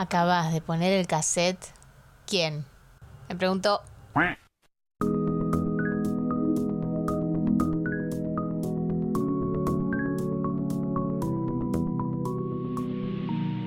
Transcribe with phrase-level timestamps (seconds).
[0.00, 1.62] acabas de poner el cassette?
[2.26, 2.64] ¿Quién?
[3.28, 3.82] Me preguntó.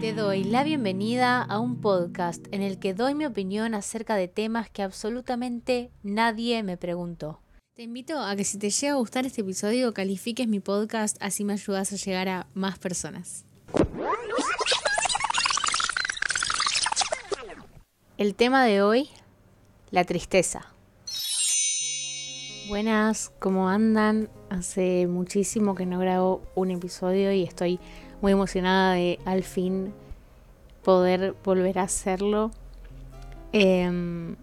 [0.01, 4.27] Te doy la bienvenida a un podcast en el que doy mi opinión acerca de
[4.27, 7.41] temas que absolutamente nadie me preguntó.
[7.75, 11.45] Te invito a que si te llega a gustar este episodio califiques mi podcast, así
[11.45, 13.45] me ayudas a llegar a más personas.
[18.15, 19.09] El tema de hoy,
[19.89, 20.67] la tristeza.
[22.67, 24.29] Buenas, ¿cómo andan?
[24.51, 27.79] Hace muchísimo que no grabo un episodio y estoy
[28.21, 29.95] muy emocionada de al fin
[30.83, 32.51] poder volver a hacerlo.
[33.51, 34.35] Em,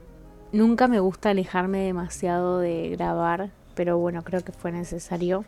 [0.50, 5.44] nunca me gusta alejarme demasiado de grabar, pero bueno, creo que fue necesario.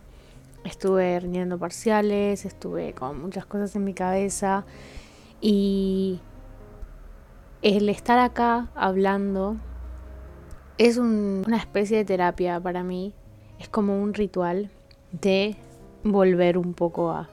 [0.62, 4.64] Estuve rindiendo parciales, estuve con muchas cosas en mi cabeza
[5.40, 6.20] y
[7.62, 9.56] el estar acá hablando
[10.78, 13.14] es una especie de terapia para mí.
[13.60, 14.70] Es como un ritual
[15.12, 15.56] de
[16.02, 17.30] volver un poco a,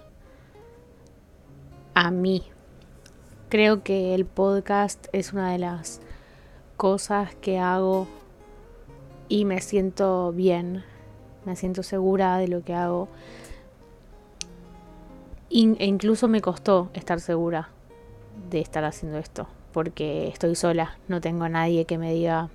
[1.96, 2.44] a mí.
[3.50, 6.00] Creo que el podcast es una de las
[6.78, 8.08] cosas que hago
[9.30, 10.84] y me siento bien,
[11.44, 13.08] me siento segura de lo que hago.
[15.50, 17.70] e incluso me costó estar segura
[18.52, 22.50] de estar haciendo esto porque estoy sola, no tengo a nadie que me diga,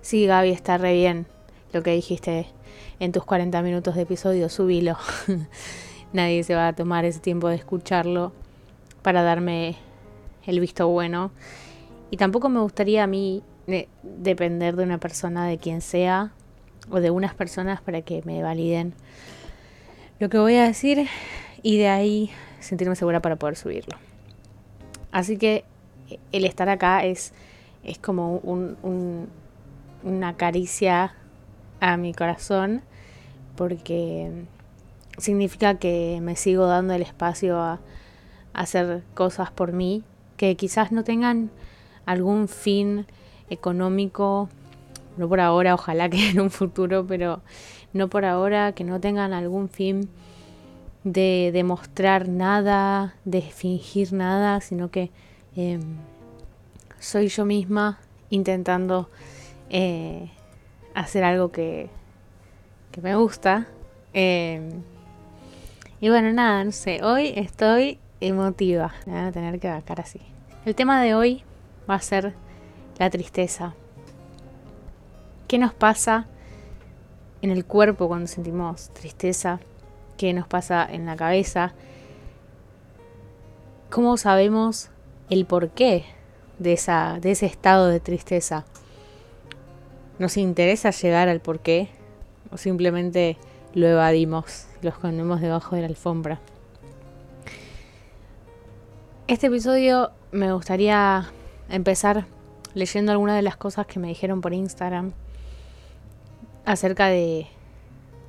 [0.00, 1.26] sí Gaby, está re bien
[1.72, 2.46] lo que dijiste
[3.00, 4.96] en tus 40 minutos de episodio, subilo.
[6.12, 8.32] nadie se va a tomar ese tiempo de escucharlo
[9.02, 9.76] para darme
[10.46, 11.30] el visto bueno.
[12.10, 16.32] Y tampoco me gustaría a mí eh, depender de una persona, de quien sea,
[16.90, 18.94] o de unas personas para que me validen
[20.18, 21.08] lo que voy a decir
[21.62, 23.98] y de ahí sentirme segura para poder subirlo.
[25.10, 25.64] Así que
[26.32, 27.32] el estar acá es,
[27.84, 28.36] es como
[30.02, 31.14] una caricia
[31.80, 32.82] a mi corazón
[33.56, 34.30] porque
[35.18, 37.80] significa que me sigo dando el espacio a,
[38.52, 40.02] hacer cosas por mí
[40.38, 41.50] que quizás no tengan
[42.06, 43.04] algún fin
[43.50, 44.48] económico,
[45.18, 47.42] no por ahora, ojalá que en un futuro, pero
[47.92, 50.08] no por ahora, que no tengan algún fin
[51.04, 55.10] de demostrar nada, de fingir nada, sino que
[55.56, 55.96] Em,
[56.98, 59.08] soy yo misma intentando
[59.70, 60.30] eh,
[60.94, 61.88] hacer algo que,
[62.92, 63.66] que me gusta.
[64.12, 64.82] Em,
[65.98, 68.92] y bueno, nada, no sé, hoy estoy emotiva.
[69.06, 70.20] Me van a tener que bajar así.
[70.66, 71.42] El tema de hoy
[71.88, 72.34] va a ser
[72.98, 73.74] la tristeza.
[75.48, 76.26] ¿Qué nos pasa
[77.40, 79.60] en el cuerpo cuando sentimos tristeza?
[80.18, 81.72] ¿Qué nos pasa en la cabeza?
[83.90, 84.90] ¿Cómo sabemos
[85.30, 86.04] el porqué
[86.58, 88.64] de, esa, de ese estado de tristeza.
[90.18, 91.88] ¿Nos interesa llegar al porqué
[92.50, 93.36] o simplemente
[93.74, 96.40] lo evadimos, lo escondemos debajo de la alfombra?
[99.26, 101.26] Este episodio me gustaría
[101.68, 102.26] empezar
[102.74, 105.12] leyendo algunas de las cosas que me dijeron por Instagram
[106.64, 107.46] acerca de,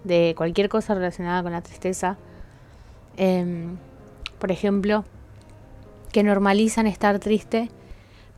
[0.03, 2.18] de cualquier cosa relacionada con la tristeza.
[3.16, 3.78] Em,
[4.40, 5.06] por ejemplo,
[6.18, 7.70] que normalizan estar triste,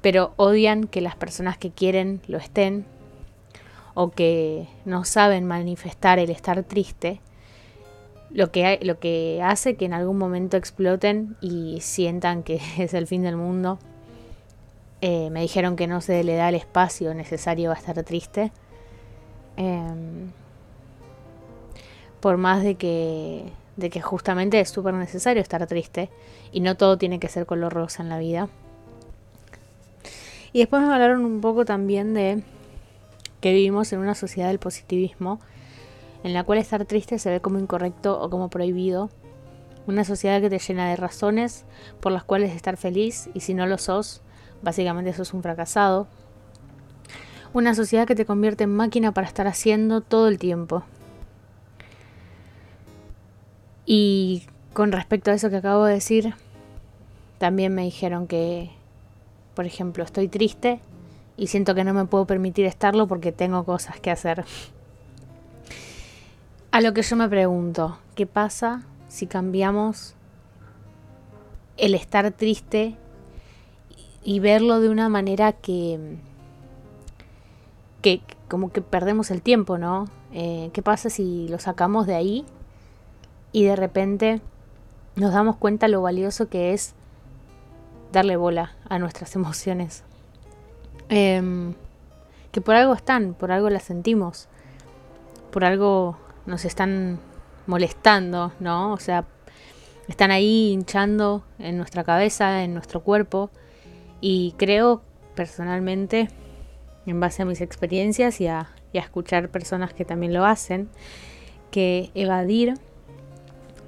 [0.02, 2.86] pero odian que las personas que quieren lo estén,
[3.94, 7.22] o que no saben manifestar el estar triste,
[8.32, 13.08] lo que, lo que hace que en algún momento exploten y sientan que es el
[13.08, 13.80] fin del mundo.
[15.00, 18.52] Eh, me dijeron que no se le da el espacio necesario a estar triste.
[19.56, 20.32] Em,
[22.20, 23.46] por más de que
[23.80, 26.10] de que justamente es súper necesario estar triste
[26.52, 28.50] y no todo tiene que ser color rosa en la vida.
[30.52, 32.44] Y después me hablaron un poco también de
[33.42, 35.40] que vivimos en una sociedad del positivismo
[36.24, 39.10] en la cual estar triste se ve como incorrecto o como prohibido.
[39.88, 41.66] Una sociedad que te llena de razones
[42.02, 44.22] por las cuales estar feliz y si no lo sos,
[44.62, 46.08] básicamente sos un fracasado.
[47.54, 50.84] Una sociedad que te convierte en máquina para estar haciendo todo el tiempo.
[53.92, 54.44] Y
[54.74, 56.36] con respecto a eso que acabo de decir,
[57.40, 58.70] también me dijeron que,
[59.56, 60.80] por ejemplo, estoy triste
[61.38, 64.46] y siento que no me puedo permitir estarlo porque tengo cosas que hacer.
[66.70, 70.14] A lo que yo me pregunto, ¿qué pasa si cambiamos
[71.78, 72.96] el estar triste
[74.24, 76.20] y verlo de una manera que,
[78.04, 80.06] que como que perdemos el tiempo, ¿no?
[80.32, 82.46] Eh, ¿Qué pasa si lo sacamos de ahí
[83.52, 84.42] y de repente
[85.16, 86.94] nos damos cuenta lo valioso que es
[88.12, 90.04] darle bola a nuestras emociones.
[91.10, 91.74] Em,
[92.52, 94.48] que por algo están, por algo las sentimos,
[95.52, 97.20] por algo nos están
[97.68, 98.94] molestando, ¿no?
[98.94, 99.26] O sea,
[100.08, 103.52] están ahí hinchando en nuestra cabeza, en nuestro cuerpo.
[104.22, 105.02] Y creo
[105.36, 106.30] personalmente,
[107.06, 110.90] en base a mis experiencias y a, y a escuchar personas que también lo hacen,
[111.72, 112.74] que evadir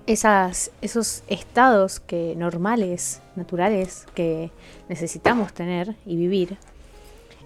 [0.08, 4.52] esas, esos estados que normales, naturales, que
[4.90, 6.58] necesitamos tener y vivir,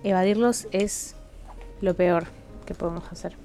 [0.03, 1.15] evadirlos es
[1.81, 2.25] lo peor
[2.65, 3.35] que podemos hacer.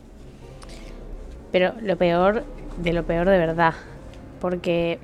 [1.52, 2.44] Pero lo peor
[2.78, 3.74] de lo peor de verdad,
[4.40, 4.98] porque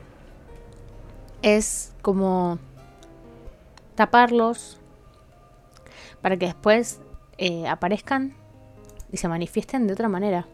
[1.42, 2.58] es como
[3.94, 4.78] taparlos
[6.22, 7.00] para que después
[7.38, 8.34] eh, aparezcan
[9.12, 10.46] y se manifiesten de otra manera.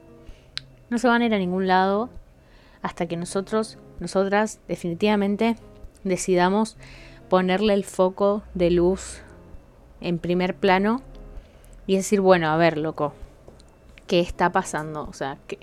[0.91, 2.11] No se van a ir a ningún lado
[2.83, 5.57] hasta que nosotros, nosotras, definitivamente
[6.05, 6.77] decidamos
[7.29, 9.21] ponerle el foco de luz
[10.01, 11.01] en primer plano
[11.87, 13.15] y decir, bueno, a ver, loco,
[14.07, 15.07] ¿qué está pasando?
[15.09, 15.59] O sea, que,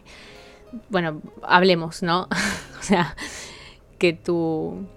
[0.89, 2.23] bueno, hablemos, ¿no?
[2.79, 3.15] o sea,
[3.97, 4.87] que tú,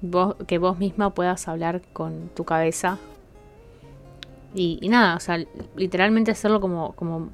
[0.00, 2.98] vos, que vos misma puedas hablar con tu cabeza
[4.54, 5.42] y, nada, o sea,
[5.76, 7.30] literalmente hacerlo como, como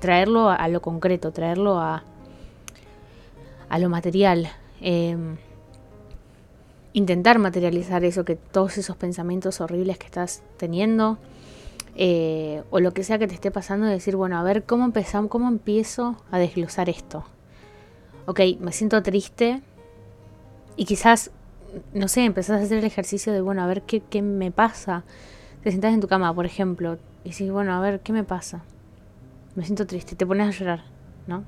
[0.00, 2.04] traerlo a, lo concreto, traerlo a,
[3.68, 4.48] a lo material.
[4.80, 5.36] Em,
[6.92, 11.18] intentar materializar eso, que todos esos pensamientos horribles que estás teniendo,
[11.96, 15.30] eh, o lo que sea que te esté pasando, decir, bueno, a ver, ¿cómo empezamos,
[15.30, 17.24] cómo empiezo a desglosar esto?
[18.26, 19.62] Ok, me siento triste
[20.76, 21.30] y quizás,
[21.94, 25.04] no sé, empezás a hacer el ejercicio de, bueno, a ver qué, qué me pasa.
[25.62, 28.62] Te sentás en tu cama, por ejemplo, y decís, bueno, a ver, ¿qué me pasa?
[29.58, 30.84] me siento triste, te pones a llorar,
[31.26, 31.42] ¿no?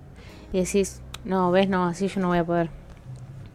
[0.53, 2.71] Y decís, no, ves, no, así yo no voy a poder.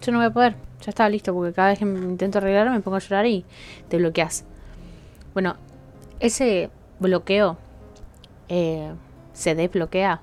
[0.02, 2.80] Yo no voy a poder, ya está listo, porque cada vez que intento arreglar me
[2.80, 3.46] pongo a llorar y
[3.90, 4.46] te bloqueas.
[5.34, 5.56] Bueno,
[6.20, 6.70] ese
[7.00, 7.58] bloqueo
[8.50, 8.94] eh,
[9.34, 10.22] se desbloquea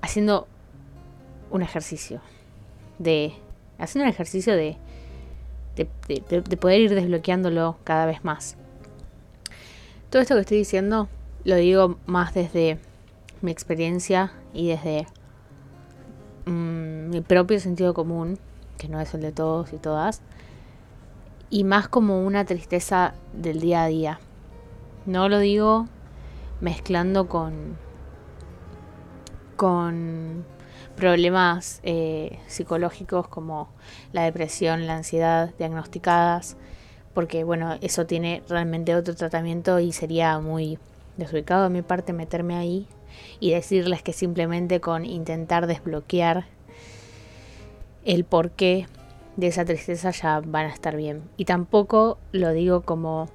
[0.00, 0.46] haciendo
[1.50, 2.20] un ejercicio
[2.98, 3.34] de
[3.78, 4.76] haciendo un ejercicio de
[5.76, 8.56] de, de, poder ir desbloqueándolo cada vez más.
[10.10, 11.08] Todo esto que estoy diciendo
[11.44, 12.78] lo digo más desde
[13.42, 15.06] mi experiencia y desde
[16.46, 18.38] mm, mi propio sentido común,
[18.78, 20.22] que no es el de todos y todas,
[21.50, 24.20] y más como una tristeza del día a día.
[25.06, 25.86] No lo digo
[26.60, 27.76] mezclando con
[29.56, 30.44] con
[30.96, 33.68] problemas eh, psicológicos como
[34.12, 36.56] la depresión, la ansiedad diagnosticadas,
[37.12, 40.78] porque bueno, eso tiene realmente otro tratamiento y sería muy
[41.16, 42.88] desubicado de mi parte meterme ahí
[43.40, 46.46] y decirles que simplemente con intentar desbloquear
[48.04, 48.86] el porqué
[49.36, 51.22] de esa tristeza ya van a estar bien.
[51.36, 53.28] Y tampoco lo digo como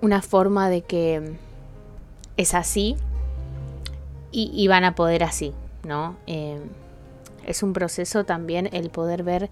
[0.00, 1.32] una forma de que
[2.36, 2.96] es así
[4.32, 5.52] y, van a poder así,
[5.84, 6.16] ¿no?
[6.26, 6.60] Eh,
[7.46, 9.50] es un proceso también el poder ver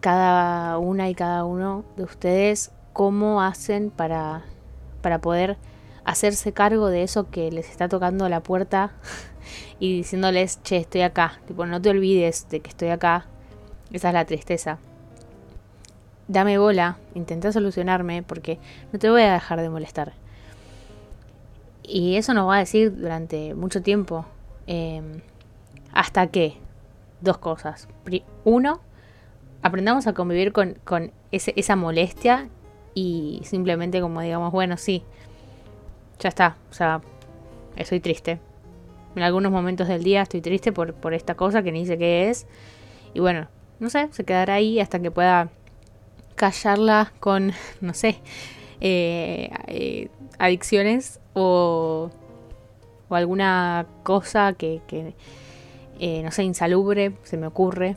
[0.00, 4.44] cada una y cada uno de ustedes cómo hacen para,
[5.02, 5.56] para poder
[6.10, 8.90] hacerse cargo de eso que les está tocando la puerta
[9.78, 11.40] y diciéndoles, che, estoy acá.
[11.46, 13.26] Tipo, no te olvides de que estoy acá.
[13.92, 14.78] Esa es la tristeza.
[16.26, 18.58] Dame bola, intenta solucionarme porque
[18.92, 20.12] no te voy a dejar de molestar.
[21.82, 24.26] Y eso nos va a decir durante mucho tiempo.
[24.66, 25.22] Em,
[25.92, 26.56] hasta que,
[27.20, 27.88] dos cosas.
[28.44, 28.80] Uno,
[29.62, 32.48] aprendamos a convivir con, con esa molestia
[32.94, 35.04] y simplemente como digamos, bueno, sí,
[36.20, 37.00] ya está, o sea,
[37.76, 38.38] estoy triste.
[39.16, 42.30] En algunos momentos del día estoy triste por, por esta cosa que ni sé qué
[42.30, 42.46] es.
[43.12, 43.48] Y bueno,
[43.80, 45.48] no sé, se quedará ahí hasta que pueda
[46.36, 48.20] callarla con, no sé,
[48.80, 50.08] eh, eh,
[50.38, 52.10] adicciones o,
[53.08, 55.14] o, alguna cosa que, que
[55.98, 57.96] eh, no sé, insalubre, se me ocurre.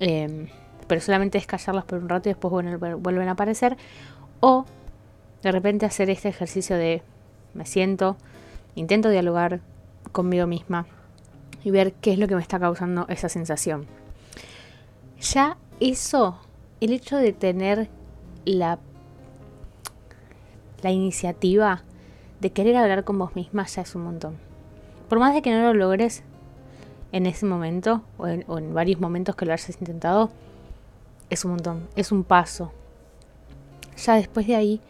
[0.00, 0.48] Em,
[0.88, 2.52] pero solamente es callarlas por un rato y después
[3.00, 3.76] vuelven a aparecer.
[4.40, 4.64] O
[5.42, 7.02] de repente hacer este ejercicio de
[7.54, 8.16] me siento,
[8.74, 9.60] intento dialogar
[10.12, 10.86] conmigo misma
[11.64, 13.86] y ver qué es lo que me está causando esa sensación.
[15.20, 16.38] Ya eso,
[16.80, 17.88] el hecho de tener
[18.44, 18.78] la,
[20.82, 21.82] la iniciativa
[22.40, 24.36] de querer hablar con vos misma ya es un montón.
[25.08, 26.22] Por más de que no lo logres
[27.12, 30.30] en ese momento o en, o en varios momentos que lo hayas intentado,
[31.28, 32.72] es un montón, es un paso.
[33.96, 34.80] Ya después de ahí,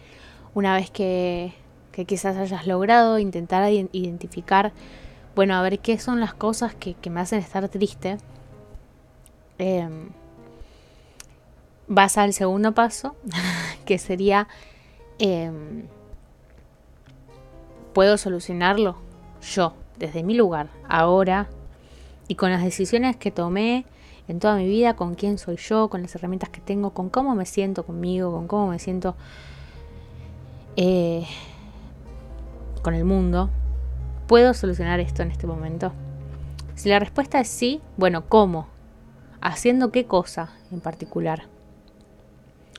[0.54, 1.54] una vez que
[2.04, 4.72] quizás hayas logrado, intentar identificar,
[5.34, 8.18] bueno, a ver qué son las cosas que, me hacen estar triste.
[9.58, 10.08] Em,
[11.88, 13.16] vas al segundo paso,
[13.84, 14.48] que sería,
[15.18, 15.84] em,
[17.92, 18.96] ¿puedo solucionarlo
[19.42, 21.48] yo, desde mi lugar, ahora,
[22.28, 23.84] y con las decisiones que tomé
[24.28, 27.34] en toda mi vida, con quién soy yo, con las herramientas que tengo, con cómo
[27.34, 29.16] me siento conmigo, con cómo me siento
[30.76, 31.26] eh,
[32.80, 33.50] con el mundo?
[34.26, 35.92] ¿Puedo solucionar esto en este momento?
[36.74, 38.66] Si la respuesta es sí, bueno, ¿cómo?
[39.40, 41.42] ¿Haciendo qué cosa en particular?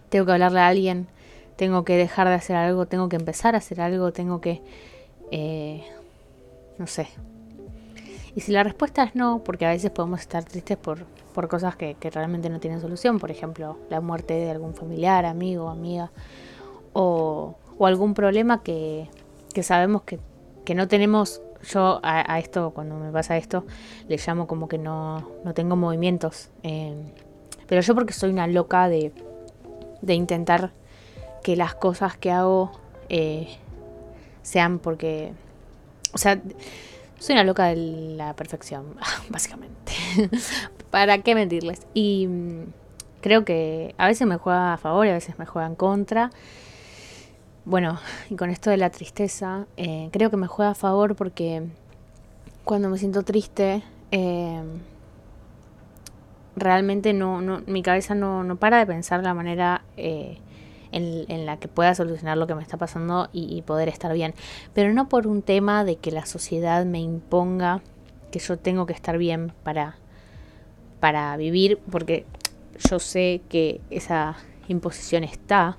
[0.10, 1.08] ¿Tengo que hablarle a alguien?
[1.56, 2.86] ¿Tengo que dejar de hacer algo?
[2.86, 4.12] ¿Tengo que empezar a hacer algo?
[4.12, 4.62] ¿Tengo que...
[5.32, 5.84] Eh,
[6.78, 7.08] no sé.
[8.36, 11.76] Y si la respuesta es no, porque a veces podemos estar tristes por, por cosas
[11.76, 16.12] que, realmente no tienen solución, por ejemplo, la muerte de algún familiar, amigo, amiga,
[16.94, 19.10] o, o algún problema que,
[19.54, 20.20] que sabemos que
[20.66, 23.66] que no tenemos, yo a, esto, cuando me pasa esto,
[24.08, 26.50] le llamo como que no, no tengo movimientos.
[26.64, 26.96] Eh,
[27.68, 29.12] pero yo porque soy una loca de,
[30.02, 30.72] de intentar
[31.44, 32.72] que las cosas que hago
[33.10, 33.48] eh,
[34.44, 35.34] sean porque,
[36.14, 36.40] o sea,
[37.20, 38.96] soy una loca de la perfección,
[39.30, 39.94] básicamente.
[40.92, 41.82] ¿Para qué mentirles?
[41.94, 42.64] Y mm,
[43.22, 46.32] creo que a veces me juega a favor y a veces me juega en contra.
[47.64, 48.00] Bueno,
[48.30, 51.62] y con esto de la tristeza, eh, creo que me juega a favor porque
[52.64, 54.64] cuando me siento triste, eh,
[56.56, 60.40] realmente no, no, mi cabeza no, no para de pensar la manera eh,
[60.92, 64.34] en, la que pueda solucionar lo que me está pasando y, y, poder estar bien.
[64.74, 67.82] Pero no por un tema de que la sociedad me imponga
[68.32, 69.98] que yo tengo que estar bien para,
[71.00, 72.26] para vivir, porque
[72.90, 74.36] yo sé que esa
[74.68, 75.78] imposición está.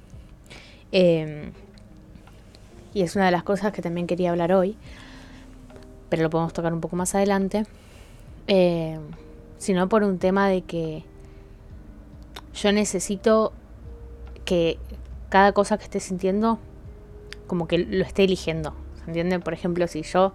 [2.94, 4.76] Y es una de las cosas que también quería hablar hoy,
[6.08, 7.64] pero lo podemos tocar un poco más adelante,
[8.46, 8.98] eh,
[9.58, 11.04] sino por un tema de que
[12.54, 13.52] yo necesito
[14.44, 14.78] que
[15.28, 16.58] cada cosa que esté sintiendo,
[17.46, 18.74] como que lo esté eligiendo.
[18.98, 19.40] ¿Se entiende?
[19.40, 20.34] Por ejemplo, si yo...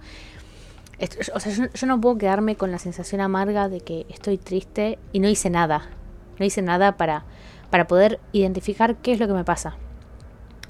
[1.36, 4.98] O sea, yo, yo no puedo quedarme con la sensación amarga de que estoy triste
[5.14, 5.90] y no hice nada.
[6.40, 7.26] No hice nada para,
[7.70, 9.78] para poder identificar qué es lo que me pasa.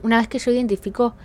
[0.03, 1.15] Una vez que yo identifico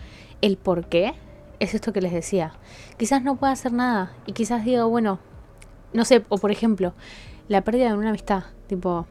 [0.43, 1.15] el por qué
[1.61, 2.53] es esto que les decía.
[2.99, 5.21] Quizás no pueda hacer nada y quizás digo, bueno,
[5.93, 6.93] no sé, o por ejemplo,
[7.49, 9.07] la pérdida de una amistad, tipo,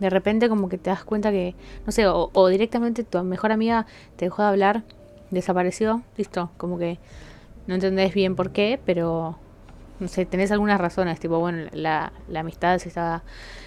[0.00, 1.54] de repente como que te das cuenta que,
[1.86, 4.82] no sé, o, directamente tu mejor amiga te dejó de hablar,
[5.30, 6.98] desapareció, listo, como que
[7.68, 9.38] no entendés bien por qué, pero,
[10.00, 13.22] no sé, tenés algunas razones, tipo, bueno, la, la amistad se estaba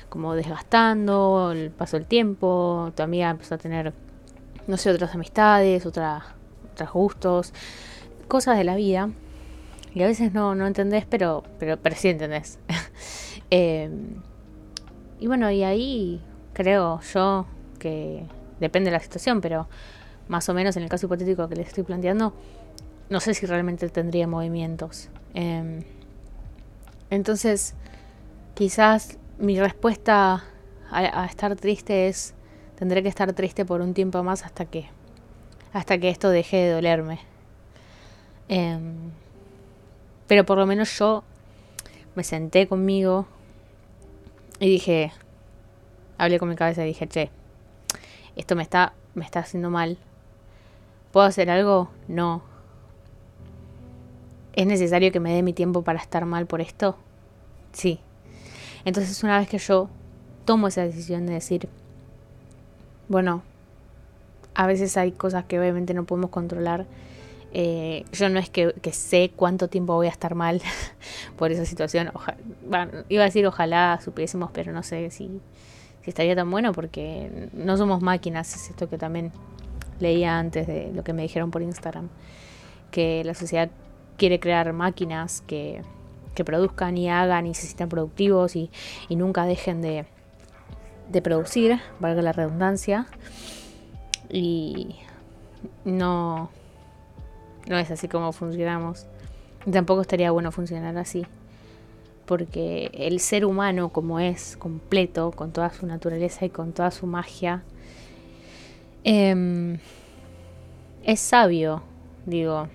[0.10, 3.94] como desgastando, el paso del tiempo, tu amiga empezó a tener,
[4.67, 6.35] no sé, otras amistades, otra
[6.75, 7.53] otros gustos,
[8.27, 9.10] cosas de la vida.
[9.94, 12.60] Y a veces no, no entendés, pero, pero, pero sí entendés.
[13.51, 14.22] Em,
[15.20, 16.20] y bueno, y ahí
[16.53, 17.46] creo yo
[17.77, 18.25] que
[18.60, 19.67] depende de la situación, pero
[20.27, 22.34] más o menos en el caso hipotético que les estoy planteando,
[23.10, 25.10] no sé si realmente tendría movimientos.
[25.36, 25.84] Em,
[27.10, 27.75] entonces,
[28.55, 30.44] quizás mi respuesta
[30.91, 32.34] a, estar triste es,
[32.77, 34.89] tendré que estar triste por un tiempo más hasta que
[35.75, 37.20] hasta que esto deje de dolerme.
[38.48, 39.12] Em,
[40.25, 41.25] pero por lo menos yo
[42.15, 43.25] me senté conmigo
[44.62, 45.12] y dije,
[46.17, 47.29] hablé con mi cabeza y dije, che,
[48.38, 49.98] esto me está, me está haciendo mal.
[51.12, 51.89] ¿Puedo hacer algo?
[52.08, 52.41] No.
[54.53, 56.96] ¿Es necesario que me dé mi tiempo para estar mal por esto?
[57.74, 58.00] Sí.
[58.86, 59.89] Entonces una vez que yo
[60.46, 61.67] tomo esa decisión de decir,
[63.10, 63.44] bueno,
[64.56, 66.86] a veces hay cosas que obviamente no podemos controlar.
[67.54, 70.62] Eh, yo no es que, sé cuánto tiempo voy a estar mal
[71.38, 72.12] por esa situación.
[73.10, 75.40] iba a decir ojalá supiésemos, pero no sé si,
[76.02, 78.56] si estaría tan bueno porque no somos máquinas.
[78.56, 79.32] Es esto que también
[80.00, 82.10] leía antes de lo que me dijeron por Instagram.
[82.92, 83.70] Que la sociedad
[84.18, 85.82] quiere crear máquinas que,
[86.34, 88.72] que produzcan y hagan y se sientan productivos y,
[89.10, 90.06] y nunca dejen de,
[91.10, 93.08] de producir, valga la redundancia
[94.29, 94.96] y
[95.84, 96.50] no,
[97.67, 99.05] no es así como funcionamos.
[99.72, 101.25] Tampoco estaría bueno funcionar así.
[102.25, 107.05] Porque el ser humano como es, completo, con toda su naturaleza y con toda su
[107.05, 107.63] magia,
[109.03, 109.77] em,
[111.03, 111.84] es sabio,
[112.25, 112.67] digo.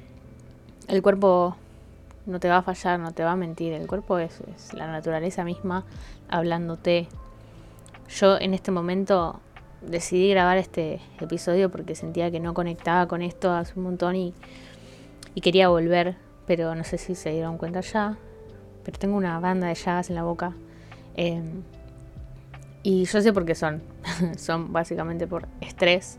[0.87, 1.57] El cuerpo
[2.26, 3.73] no te va a fallar, no te va a mentir.
[3.73, 5.85] El cuerpo es, es la naturaleza misma
[6.28, 7.09] hablándote.
[8.09, 9.40] Yo en este momento
[9.83, 14.35] decidí grabar este episodio porque sentía que no conectaba con esto hace un montón y,
[15.43, 18.19] quería volver, pero no sé si se dieron cuenta ya.
[18.85, 20.53] Pero tengo una banda de jazz en la boca.
[21.17, 21.63] Em,
[22.83, 23.83] y yo sé por qué son.
[24.37, 26.19] son básicamente por estrés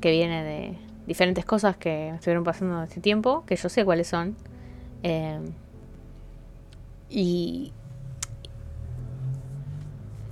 [0.00, 4.36] que viene de diferentes cosas que estuvieron pasando este tiempo, que yo sé cuáles son.
[5.02, 5.40] Eh,
[7.10, 7.72] y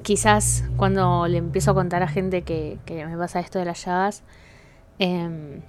[0.04, 4.22] quizás cuando le empiezo a contar a gente que, me pasa esto de las llagas,
[4.98, 5.62] em,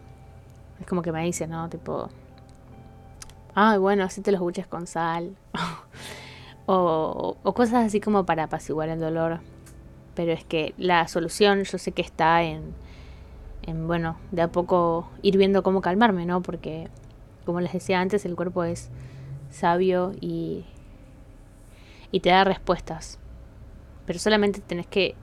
[0.79, 1.69] es como que me dice, ¿no?
[1.69, 2.09] Tipo,
[3.55, 5.35] ay, bueno, así te los buches con sal.
[6.65, 9.39] o, cosas así como para apaciguar el dolor.
[10.15, 12.73] Pero es que la solución yo sé que está en,
[13.63, 16.41] en, bueno, de a poco ir viendo cómo calmarme, ¿no?
[16.41, 16.89] Porque,
[17.45, 18.89] como les decía antes, el cuerpo es
[19.49, 20.65] sabio y,
[22.11, 23.19] y te da respuestas.
[24.05, 25.15] Pero solamente tenés que,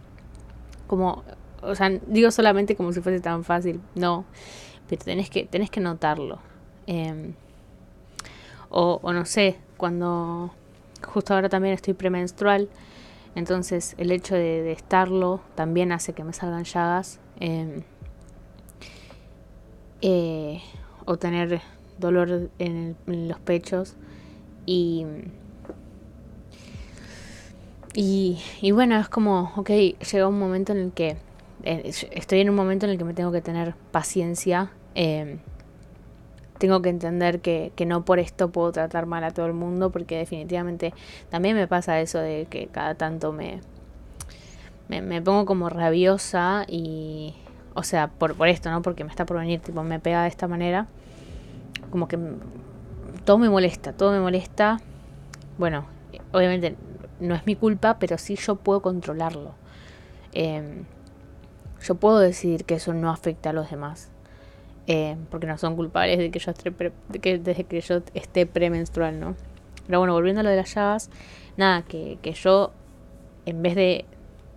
[0.86, 1.22] como,
[1.62, 4.24] o sea, digo solamente como si fuese tan fácil, no,
[4.88, 6.38] pero tenés que, tenés que notarlo.
[6.86, 7.34] Em,
[8.70, 10.52] o, o no sé, cuando
[11.06, 12.68] justo ahora también estoy premenstrual,
[13.34, 17.18] entonces el hecho de, estarlo también hace que me salgan llagas.
[17.40, 17.82] Em,
[20.02, 20.60] eh,
[21.04, 21.60] o tener
[21.98, 23.96] dolor en, los pechos
[24.66, 25.06] y,
[27.94, 31.16] y, bueno, es como, ok, llega un momento en el que
[31.62, 34.70] eh, estoy en un momento en el que me tengo que tener paciencia.
[34.94, 35.38] Em,
[36.58, 39.90] tengo que entender que, que, no por esto puedo tratar mal a todo el mundo,
[39.90, 40.94] porque definitivamente
[41.28, 43.60] también me pasa eso de que cada tanto me,
[44.88, 47.34] me, me pongo como rabiosa y,
[47.74, 48.80] o sea, por, por esto, ¿no?
[48.80, 50.86] Porque me está por venir, tipo, me pega de esta manera.
[51.90, 52.18] Como que
[53.24, 54.80] todo me molesta, todo me molesta.
[55.58, 55.84] Bueno,
[56.32, 56.76] obviamente
[57.22, 59.54] no es mi culpa, pero sí yo puedo controlarlo.
[60.32, 60.84] Em,
[61.82, 64.10] yo puedo decidir que eso no afecta a los demás.
[64.86, 66.72] Em, porque no son culpables de que yo esté
[67.38, 69.36] desde que yo esté premenstrual, ¿no?
[69.86, 71.10] Pero bueno, volviendo a lo de las llagas,
[71.56, 72.72] nada, que, que yo
[73.46, 74.04] en vez de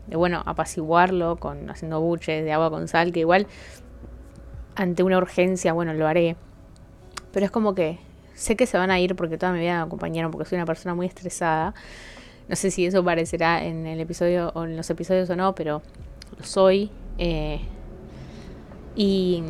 [0.08, 3.48] de bueno, apaciguarlo con haciendo buches de agua con sal, que igual
[4.76, 6.36] ante una urgencia, bueno, lo haré.
[7.32, 8.00] Pero es como que
[8.34, 10.66] sé que se van a ir porque toda mi vida me acompañaron, porque soy una
[10.66, 11.74] persona muy estresada.
[12.48, 15.82] No sé si eso parecerá en el episodio o en los episodios o no, pero
[16.38, 16.92] lo soy.
[17.18, 17.62] Eh,
[18.96, 19.44] y,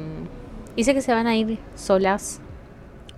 [0.76, 2.42] y sé que se van a ir solas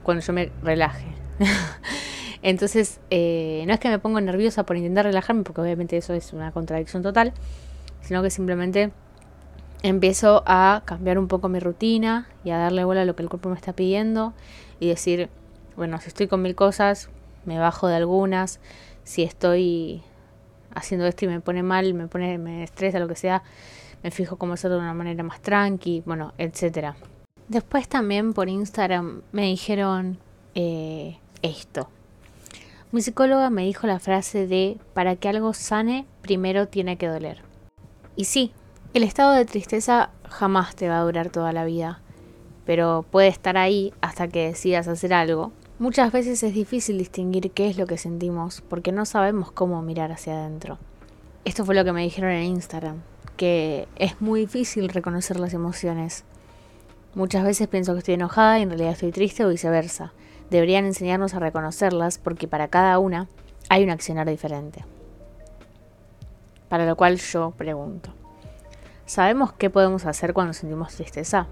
[0.04, 1.08] cuando yo me relaje.
[2.42, 6.34] Entonces, eh, no es que me pongo nerviosa por intentar relajarme, porque obviamente eso es
[6.34, 7.34] una contradicción total,
[8.02, 8.92] sino que simplemente
[9.84, 13.30] empiezo a cambiar un poco mi rutina y a darle bola a lo que el
[13.30, 14.34] cuerpo me está pidiendo
[14.80, 15.30] y decir,
[15.76, 17.10] bueno, si estoy con mil cosas,
[17.46, 18.60] me bajo de algunas,
[19.08, 20.02] si estoy
[20.76, 23.41] haciendo esto y me pone mal, me pone, me estresa, lo que sea,
[24.04, 26.98] me fijo cómo hacerlo de una manera más tranqui, bueno, etcétera.
[27.48, 30.17] Después también por Instagram me dijeron
[30.56, 31.89] eh, esto.
[32.91, 37.41] Mi psicóloga me dijo la frase de, para que algo sane, primero tiene que doler.
[38.17, 38.52] Y sí,
[38.93, 42.02] el estado de tristeza jamás te va a durar toda la vida,
[42.65, 45.54] pero puede estar ahí hasta que decidas hacer algo.
[45.80, 50.12] Muchas veces es difícil distinguir qué es lo que sentimos, porque no sabemos cómo mirar
[50.12, 50.80] hacia adentro.
[51.46, 53.02] Esto fue lo que me dijeron en Instagram,
[53.36, 56.24] que es muy difícil reconocer las emociones.
[57.16, 60.13] Muchas veces pienso que estoy enojada y en realidad estoy triste o viceversa
[60.50, 63.28] deberían enseñarnos a reconocerlas porque para cada una
[63.70, 64.86] hay un accionar diferente.
[66.70, 68.13] Para lo cual yo pregunto,
[69.06, 71.48] ¿sabemos qué podemos hacer cuando sentimos tristeza?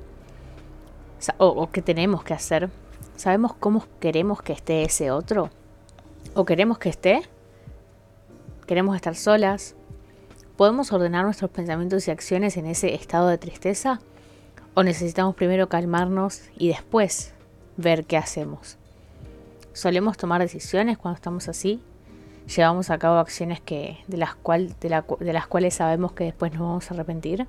[1.38, 2.70] ¿O, qué tenemos que hacer?
[3.16, 5.50] ¿Sabemos cómo queremos que esté ese otro?
[6.34, 7.22] ¿O queremos que esté?
[8.68, 9.76] ¿Queremos estar solas?
[10.58, 14.00] ¿Podemos ordenar nuestros pensamientos y acciones en ese estado de tristeza?
[14.74, 17.34] ¿O necesitamos primero calmarnos y después
[17.78, 18.78] ver qué hacemos?
[19.76, 21.80] solemos tomar decisiones cuando estamos así.
[22.56, 24.90] Llevamos a cabo acciones que, de, las cual, de,
[25.34, 27.48] las cuales sabemos que después nos vamos a arrepentir.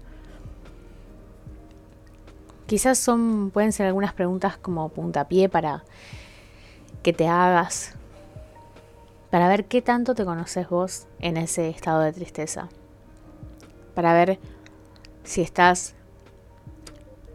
[2.66, 5.84] Quizás son, pueden ser algunas preguntas como puntapié para
[7.02, 7.94] que te hagas,
[9.30, 12.68] para ver qué tanto te conoces vos en ese estado de tristeza,
[13.94, 14.40] para ver
[15.22, 15.94] si estás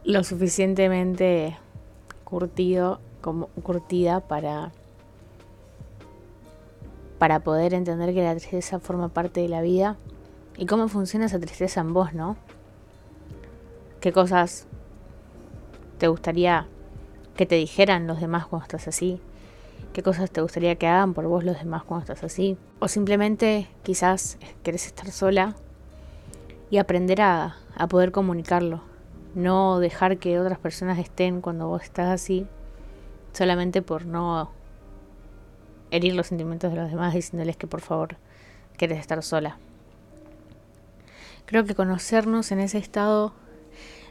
[0.04, 1.58] lo suficientemente
[2.24, 4.72] curtido como curtida para
[7.20, 9.96] para poder entender que la tristeza forma parte de la vida
[10.58, 12.36] y cómo funciona esa tristeza en vos, ¿no?
[14.00, 14.66] ¿Qué cosas
[16.02, 16.66] te gustaría
[17.36, 19.22] que te dijeran los demás cuando estás así?
[19.94, 22.58] ¿Qué cosas te gustaría que hagan por vos los demás cuando estás así?
[22.80, 25.56] O simplemente quizás querés estar sola
[26.72, 28.82] y aprender a, a poder comunicarlo.
[29.36, 32.48] No dejar que otras personas estén cuando vos estás así
[33.32, 34.50] solamente por no
[35.92, 38.18] herir los sentimientos de los demás diciéndoles que por favor
[38.76, 39.60] quieres estar sola.
[41.46, 43.36] Creo que conocernos en ese estado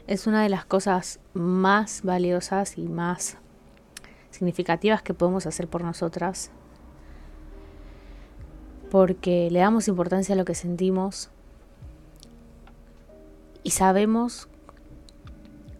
[0.07, 3.37] es una de las cosas más valiosas y más
[4.31, 6.51] significativas que podemos hacer por nosotras.
[8.89, 11.29] Porque le damos importancia a lo que sentimos
[13.63, 14.49] y sabemos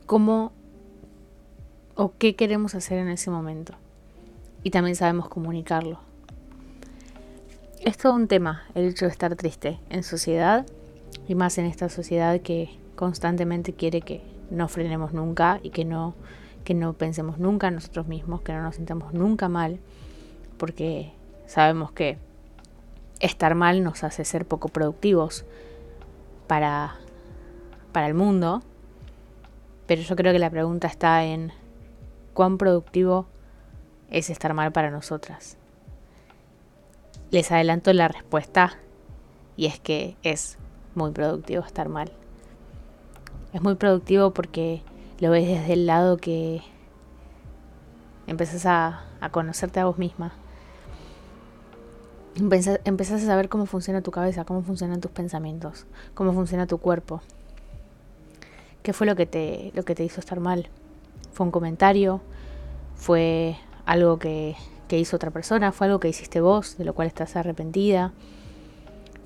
[0.05, 0.51] cómo
[1.95, 3.73] o qué queremos hacer en ese momento.
[4.63, 5.99] Y también sabemos comunicarlo.
[7.81, 10.65] Es todo un tema el hecho de estar triste en sociedad
[11.27, 16.13] y más en esta sociedad que constantemente quiere que no frenemos nunca y que no,
[16.63, 19.79] que no pensemos nunca en nosotros mismos, que no nos sintamos nunca mal,
[20.59, 21.11] porque
[21.47, 22.19] sabemos que
[23.19, 25.45] estar mal nos hace ser poco productivos
[26.45, 26.93] para,
[27.91, 28.61] para el mundo,
[29.87, 31.51] pero yo creo que la pregunta está en
[32.35, 33.25] cuán productivo
[34.11, 35.57] es estar mal para nosotras.
[37.31, 38.77] Les adelanto la respuesta
[39.57, 40.59] y es que es
[40.93, 42.11] muy productivo estar mal.
[43.53, 44.81] Es muy productivo porque
[45.19, 46.61] lo ves desde el lado que
[48.27, 50.33] empezás a, conocerte a vos misma.
[52.35, 57.21] Empezás, a saber cómo funciona tu cabeza, cómo funcionan tus pensamientos, cómo funciona tu cuerpo.
[58.83, 60.69] ¿Qué fue lo que te, lo que te hizo estar mal?
[61.33, 62.21] ¿Fue un comentario?
[62.95, 64.55] ¿Fue algo que,
[64.87, 65.71] que hizo otra persona?
[65.71, 68.13] ¿Fue algo que hiciste vos, de lo cual estás arrepentida?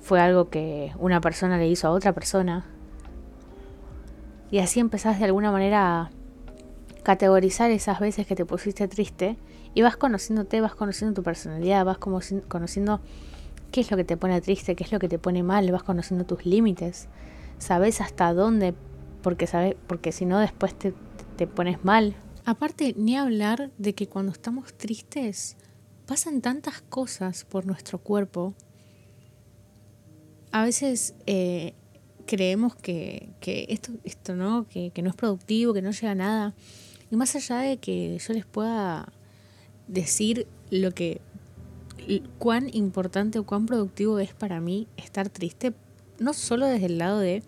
[0.06, 2.64] fue algo que una persona le hizo a otra persona.
[4.50, 6.10] Y así empezás de alguna manera a
[7.02, 9.36] categorizar esas veces que te pusiste triste
[9.74, 13.00] y vas conociéndote, vas conociendo tu personalidad, vas como conociendo
[13.70, 15.82] qué es lo que te pone triste, qué es lo que te pone mal, vas
[15.82, 17.08] conociendo tus límites,
[17.58, 18.74] sabes hasta dónde,
[19.22, 20.94] porque sabes, porque si no después te,
[21.36, 22.14] te pones mal.
[22.44, 25.56] Aparte, ni hablar de que cuando estamos tristes
[26.06, 28.54] pasan tantas cosas por nuestro cuerpo
[30.56, 31.74] a veces eh,
[32.26, 33.30] creemos que,
[33.68, 34.66] esto, esto ¿no?
[34.68, 36.54] Que, no es productivo, que no llega a nada.
[37.10, 39.12] Y más allá de que yo les pueda
[39.88, 41.20] decir lo que
[42.38, 45.72] cuán importante o cuán productivo es para mí estar triste,
[46.18, 47.42] no solo desde el lado de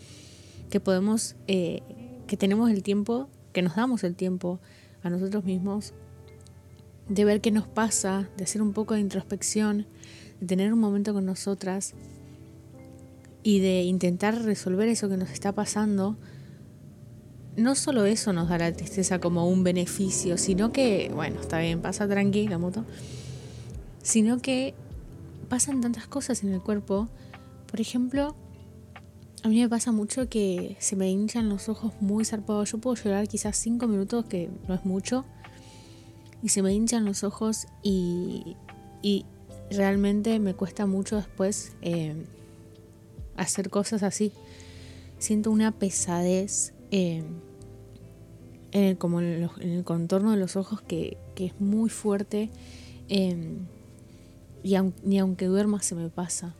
[0.71, 1.83] que podemos, eh,
[2.27, 4.61] que tenemos el tiempo, que nos damos el tiempo
[5.03, 5.95] a nosotros mismos,
[7.09, 9.87] de ver qué nos pasa, de hacer un poco de introspección,
[10.41, 11.95] de tener un momento con nosotras,
[13.49, 16.19] y de intentar resolver eso que nos está pasando,
[17.57, 21.81] no solo eso nos da la tristeza como un beneficio, sino que, bueno, está bien,
[21.81, 22.85] pasa tranqui la moto,
[24.03, 24.75] sino que
[25.49, 27.09] pasan tantas cosas en el cuerpo.
[27.71, 28.37] Por ejemplo,
[29.43, 32.73] a mí me pasa mucho que se me hinchan los ojos muy zarpados.
[32.73, 35.25] Yo puedo llorar quizás cinco minutos, que no es mucho,
[36.43, 38.59] y se me hinchan los ojos y,
[39.01, 39.25] y
[39.71, 42.27] realmente me cuesta mucho después eh,
[43.39, 44.33] hacer cosas así.
[45.19, 47.23] Siento una pesadez eh,
[48.73, 52.51] en el, como en el, contorno de los ojos que, es muy fuerte
[53.09, 53.57] eh,
[54.65, 56.55] y ni aunque duerma se me pasa.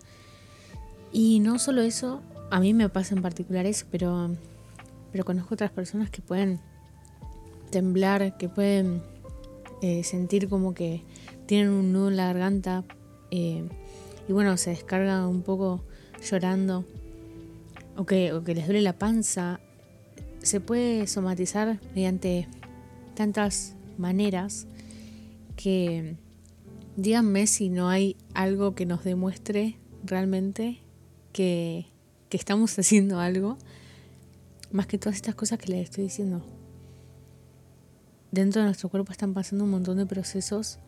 [1.13, 4.31] Y no solo eso, a mí me pasa en particular eso, pero,
[5.11, 6.61] pero conozco otras personas que pueden
[7.71, 9.03] temblar, que pueden
[9.83, 11.03] eh, sentir como que
[11.47, 12.85] tienen un nudo en la garganta
[13.31, 15.83] y bueno, se descarga un poco
[16.23, 16.85] llorando
[17.97, 19.61] o que, o que les duele la panza,
[20.43, 22.49] se puede somatizar mediante
[23.15, 24.67] tantas maneras
[25.57, 26.17] que
[26.97, 30.79] díganme si no hay algo que nos demuestre realmente
[31.33, 31.87] que,
[32.29, 33.59] que estamos haciendo algo
[34.71, 36.45] más que todas estas cosas que les estoy diciendo.
[38.31, 40.79] Dentro de nuestro cuerpo están pasando un montón de procesos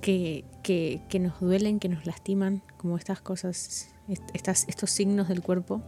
[0.00, 3.88] que, que, que nos duelen, que nos lastiman, como estas cosas
[4.32, 5.82] estos signos del cuerpo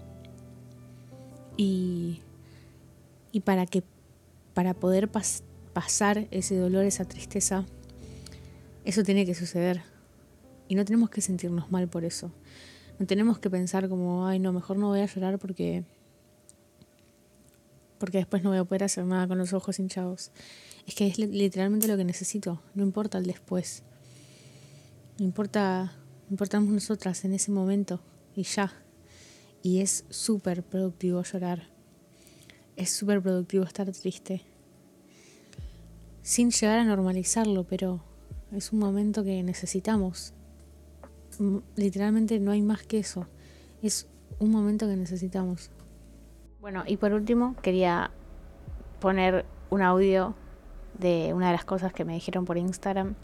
[1.56, 2.20] y,
[3.32, 3.82] y para que
[4.54, 7.64] para poder pasar ese dolor, esa tristeza,
[8.84, 9.82] eso tiene que suceder.
[10.68, 12.30] Y no tenemos que sentirnos mal por eso.
[12.98, 15.84] No tenemos que pensar como, ay, no, mejor no voy a llorar porque
[17.98, 20.32] porque después no voy a poder hacer nada con los ojos hinchados.
[20.88, 23.84] Es que es literalmente lo que necesito, no importa el después.
[25.20, 25.92] No importa,
[26.28, 28.00] importamos nosotras en ese momento
[28.34, 28.72] y ya.
[29.62, 31.68] Y es súper productivo llorar.
[32.76, 34.42] Es súper productivo estar triste.
[36.22, 38.02] Sin llegar a normalizarlo, pero
[38.52, 40.34] es un momento que necesitamos.
[41.38, 43.26] Mm, literalmente no hay más que eso.
[43.82, 45.70] Es un momento que necesitamos.
[46.60, 48.10] Bueno, y por último quería
[49.00, 50.34] poner un audio
[50.98, 53.14] de una de las cosas que me dijeron por Instagram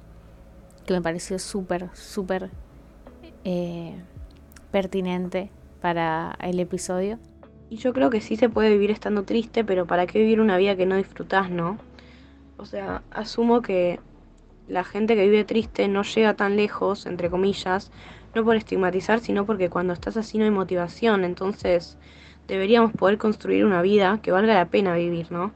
[0.88, 2.50] que me pareció súper, súper
[3.44, 3.94] eh,
[4.70, 5.50] pertinente
[5.80, 7.18] para el episodio.
[7.70, 10.56] Y yo creo que sí se puede vivir estando triste, pero ¿para qué vivir una
[10.56, 11.78] vida que no disfrutás, no?
[12.56, 14.00] O sea, asumo que
[14.66, 17.90] la gente que vive triste no llega tan lejos, entre comillas,
[18.34, 21.98] no por estigmatizar, sino porque cuando estás así no hay motivación, entonces
[22.46, 25.52] deberíamos poder construir una vida que valga la pena vivir, ¿no?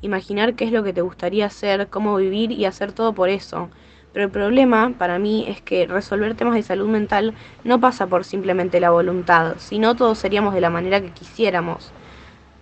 [0.00, 3.70] Imaginar qué es lo que te gustaría hacer, cómo vivir y hacer todo por eso.
[4.16, 8.24] Pero el problema para mí es que resolver temas de salud mental no pasa por
[8.24, 11.92] simplemente la voluntad, sino todos seríamos de la manera que quisiéramos.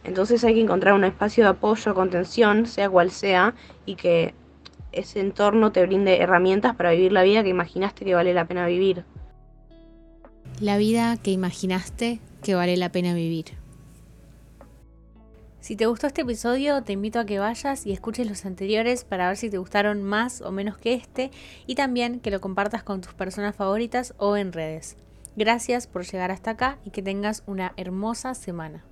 [0.02, 3.54] Entonces hay que encontrar un espacio de apoyo, contención, sea cual sea,
[3.86, 4.34] y que
[4.90, 8.66] ese entorno te brinde herramientas para vivir la vida que imaginaste que vale la pena
[8.66, 9.04] vivir.
[10.58, 13.63] La vida que imaginaste que vale la pena vivir.
[15.64, 19.28] Si te gustó este episodio, te invito a que vayas y escuches los anteriores para
[19.28, 21.30] ver si te gustaron más o menos que este
[21.66, 24.98] y también que lo compartas con tus personas favoritas o en redes.
[25.36, 28.84] Gracias por llegar hasta acá y que tengas una hermosa semana.